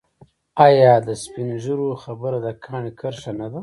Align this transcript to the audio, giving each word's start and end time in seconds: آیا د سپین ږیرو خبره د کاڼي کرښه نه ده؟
آیا 0.65 0.93
د 1.07 1.09
سپین 1.23 1.49
ږیرو 1.63 1.89
خبره 2.03 2.37
د 2.45 2.47
کاڼي 2.63 2.91
کرښه 2.99 3.31
نه 3.39 3.47
ده؟ 3.51 3.59